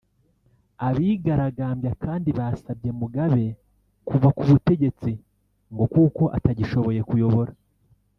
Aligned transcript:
Abigaragambya 0.87 1.91
kandi 2.03 2.29
basabye 2.37 2.89
Mugabe 3.01 3.45
kuva 4.07 4.27
ku 4.37 4.43
butegetsi 4.49 5.11
ngo 5.73 5.85
kuko 5.93 6.23
atagishoboye 6.37 7.01
kuyobora 7.09 7.51